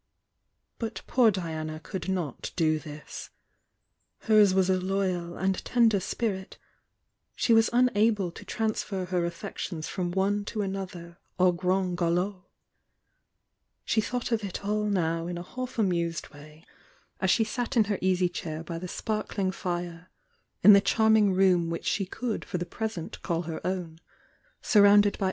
But 0.79 1.03
poor 1.05 1.29
Diana 1.29 1.79
could 1.79 2.09
not 2.09 2.53
do 2.55 2.79
this. 2.79 3.29
Hers 4.21 4.53
WM 4.55 4.75
a 4.75 4.83
loyal 4.83 5.37
Ind 5.37 5.63
tender 5.63 5.99
8pirit, 5.99 6.53
she 7.35 7.53
was 7.53 7.69
unable 7.71 8.31
to 8.31 8.43
transfer 8.43 9.07
i'er 9.11 9.25
affections 9.25 9.87
from 9.87 10.09
one 10.09 10.43
to 10.45 10.63
another 10.63 11.19
o« 11.37 11.53
(/rond 11.53 11.97
Mlop 11.99 12.45
She 13.85 14.01
thought 14.01 14.31
of 14.31 14.43
it 14.43 14.65
all 14.65 14.85
now 14.85 15.27
m 15.27 15.37
a 15.37 15.43
half 15.43 15.77
amused 15.77 16.25
STaJf 16.31 16.63
aa 17.21 17.27
Te 17.27 17.43
sat 17.43 17.77
in 17.77 17.83
her 17.83 17.99
easy 18.01 18.27
chair 18.27 18.63
by 18.63 18.79
the 18.79 18.87
sparklmg 18.87 19.53
fi^,'in 19.53 20.07
tiie 20.73 20.83
charming 20.83 21.31
room 21.35 21.69
which 21.69 21.85
she 21.85 22.07
could 22.07 22.43
for 22.43 22.57
the 22.57 22.65
JreUnt 22.65 23.21
call 23.21 23.43
her 23.43 23.61
own, 23.63 23.99
surround^ 24.63 25.15
by. 25.15 25.19